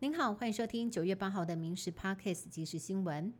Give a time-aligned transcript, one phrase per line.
[0.00, 3.32] 您好，欢迎收听九月八号的《民事 Podcast》即时新闻。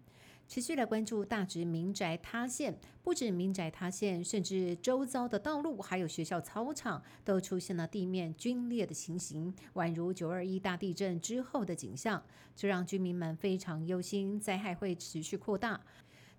[0.48, 12.22] 持续来关注大直民宅塌陷，不止民宅塌陷，甚至周遭的道路还有学校操场都出现了地面龟裂的情形，宛如九二一大地震之后的景象，
[12.54, 15.78] 这让居民们非常忧心，灾害会持续扩大。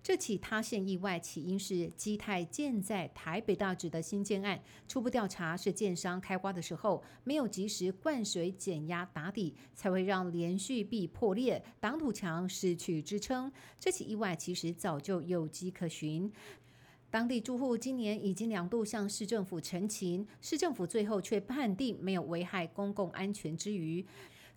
[0.02, 13.52] 这起塌陷意外起因是基泰建在台北大直的新建案，初步调查是建商开挖的时候没有及时灌水减压打底，才会让连续壁破裂，挡土墙失去支撑。
[13.78, 16.32] 这起意外其实早就有迹可循，
[17.10, 24.06] 当地住户今年已经两度向市政府陈情，市政府最后却判定没有危害公共安全之余。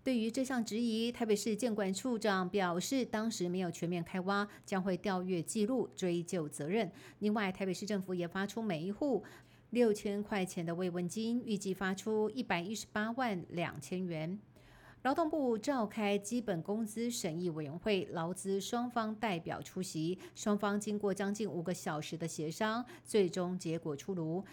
[0.03, 6.91] 对于这项质疑，台北市建管处长表示，当时没有全面开挖，将会调阅记录追究责任。
[7.19, 9.23] 另外，台北市政府也发出每一户
[9.69, 14.39] 六千块钱的慰问金，预计发出一百一十八万两千元。
[15.03, 24.43] 劳动部召开基本工资审议委员会，劳资双方代表出席，双方经过将近五个小时的协商，最终结果出炉。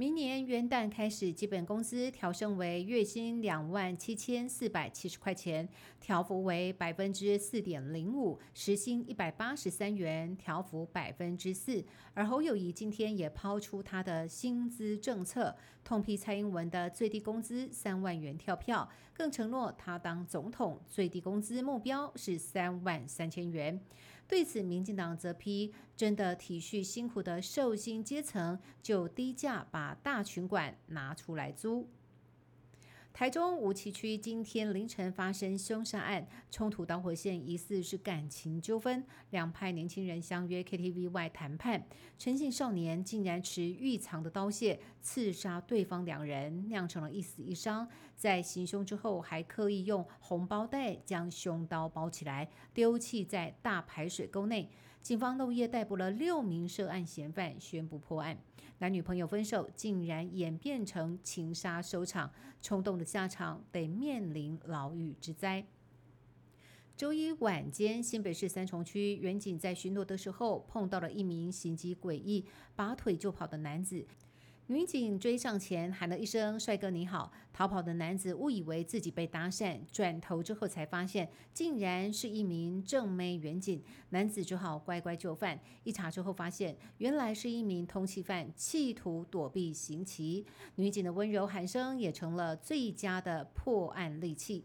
[0.00, 5.68] 明年元旦开始，基本工资调升为月薪两万七千四百七十块钱，
[6.00, 11.84] 调幅为百分之四点零五；时薪一百八十三元，调幅百分之四。
[12.14, 23.78] 而侯友谊今天也抛出他的薪资政策，痛批蔡英文的最低工资三万元跳票，更承诺他当总统最低工资目标是三万三千元。
[24.30, 31.88] 对此，民进党则批：真的体恤辛苦的寿星阶层，就低价把大群馆拿出来租。
[33.12, 41.84] 台中五旗区今天凌晨发生凶杀案，冲突导火线疑似是感情纠纷，两派年轻人相约 KTV 外谈判，
[42.18, 47.86] 陈姓少年竟然持预藏的刀械刺杀对方两人，酿成了一死一伤。
[48.16, 54.70] 在行凶之后，还刻意用红包袋将凶刀包起来，丢弃在大排水沟内。
[55.02, 58.38] 警方漏夜逮捕了六名涉案嫌犯，宣布破案。
[58.78, 62.30] 男女朋友分手，竟然演变成情杀收场，
[62.62, 65.66] 冲动的下场得面临牢狱之灾。
[66.96, 72.44] 周一晚间，新北市三重区远警在巡逻的时候，碰到了一名行迹诡异、
[72.76, 74.06] 拔腿就跑的男子。
[74.70, 85.58] 女警追上前喊了一声“帅哥你好”，逃跑的男子误以为自己被搭讪，转头之后才发现竟然是一名正妹远警，男子只好乖乖就范。
[85.82, 90.46] 一查之后发现，原来是一名通缉犯，企图躲避刑期。
[90.76, 94.64] 女警的温柔喊声也成了最佳的破案利器。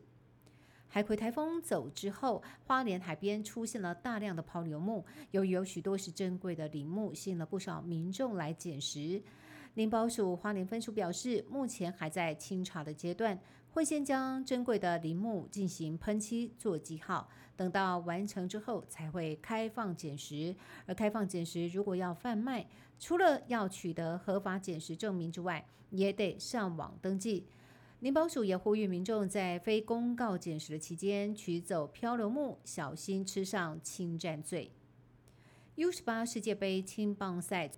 [0.88, 9.20] 海葵台风走之后，花莲海边出现了大量的抛流木，由于有许多是珍贵的林木，吸引了不少民众来捡拾。
[9.76, 13.38] 林保署花莲分署表示，目前还在清查的阶段，
[13.72, 17.28] 会先将珍贵的林木进行喷漆做记号，
[17.58, 20.56] 等到完成之后才会开放捡拾。
[20.86, 22.66] 而开放捡拾如果要贩卖，
[22.98, 27.46] 除了要取得合法捡拾证明之外，也得上网登记。
[28.00, 34.72] 林保署也呼吁民众在非公告捡拾的期间取走漂流木，小心吃上侵占罪。
[35.76, 37.70] U 十八世界杯青棒赛。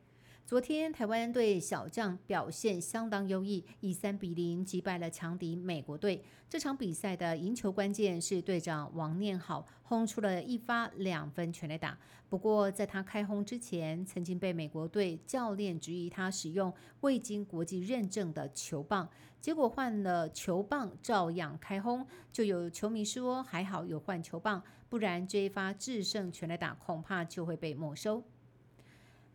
[0.47, 6.24] 昨天，台湾队小将表现相当优异，以三比零击败了强敌美国队。
[6.47, 11.97] 这场比赛的赢球关键是队长王念好轰出了一发两分全垒打。
[12.30, 19.09] 不过，在他开轰之前，曾经被美国队教练质疑他使用未经国际认证的球棒，
[19.41, 22.07] 结果换了球棒照样开轰。
[22.31, 28.24] 就有球迷说，还好有换球棒，不然这一发制胜全垒打恐怕就会被没收。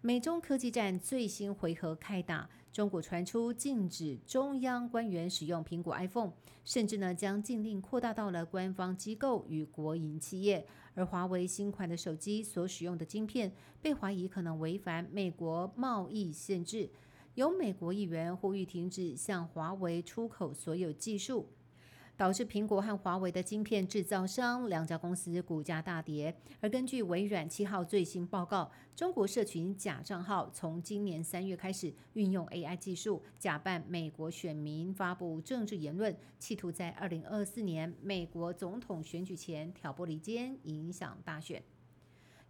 [0.05, 6.33] 美中科技战最新回合开打，中国传出禁止中央官员使用苹果 iPhone，
[6.65, 10.67] 甚至呢将禁令扩大到了官方机构与国营企业。
[10.95, 16.91] 而华为新款的手机所使用的晶片被怀疑可能违反美国贸易限制，
[17.35, 21.47] 有美国议员呼吁停止向华为出口所有技术。
[22.23, 26.33] 导致苹果和华为的晶片制造商两家公司股价大跌。
[26.61, 41.61] 而根据微软七号最新报告，中国社群假账号从今年三月开始运用 AI 技术，假扮美国选民发布政治言论，企图在二零二四年美国总统选举前挑拨离间，影响大选。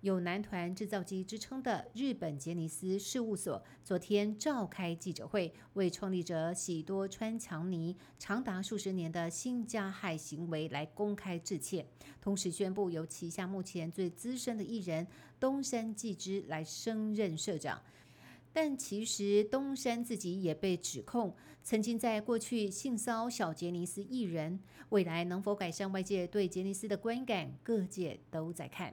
[0.02, 11.86] 有“男团制造机”之称的日本杰尼斯事务所，昨天召开记者会，为创立者喜多川强尼长达数十年的性加害行为来公开致歉，
[12.20, 15.06] 同时宣布由旗下目前最资深的艺人
[15.38, 17.80] 东山纪之来升任社长。
[18.52, 21.32] 但其实东山自己也被指控
[21.62, 24.58] 曾经在过去性骚小杰尼斯艺人，
[24.88, 28.92] 未来能否改善外界对杰尼斯的观感，各界都在看。